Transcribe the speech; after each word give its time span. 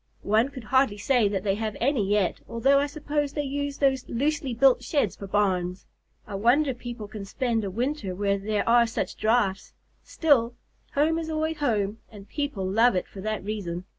One 0.23 0.49
could 0.49 0.63
hardly 0.63 0.97
say 0.97 1.27
that 1.27 1.43
they 1.43 1.53
have 1.53 1.77
any 1.79 2.03
yet, 2.09 2.41
although 2.49 2.79
I 2.79 2.87
suppose 2.87 3.33
they 3.33 3.43
use 3.43 3.77
those 3.77 4.09
loosely 4.09 4.51
built 4.55 4.81
sheds 4.83 5.15
for 5.15 5.27
barns. 5.27 5.85
I 6.25 6.33
wonder 6.33 6.73
people 6.73 7.07
can 7.07 7.23
spend 7.23 7.63
a 7.63 7.69
winter 7.69 8.15
where 8.15 8.39
there 8.39 8.67
are 8.67 8.87
such 8.87 9.15
drafts; 9.15 9.73
still, 10.03 10.55
home 10.95 11.19
is 11.19 11.29
always 11.29 11.57
home, 11.57 11.99
and 12.11 12.27
people 12.27 12.65
love 12.65 12.95
it 12.95 13.07
for 13.07 13.21
that 13.21 13.43
reason. 13.45 13.85